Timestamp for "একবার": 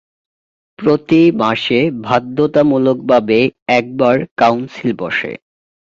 3.71-4.15